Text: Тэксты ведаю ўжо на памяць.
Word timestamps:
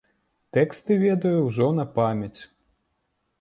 Тэксты 0.57 0.97
ведаю 1.03 1.43
ўжо 1.49 1.67
на 1.81 1.85
памяць. 1.99 2.41